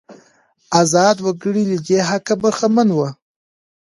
ازاد 0.81 1.17
وګړي 1.25 1.63
له 1.71 1.77
دې 1.87 1.99
حقه 2.09 2.33
برخمن 2.43 2.87
وو. 2.93 3.07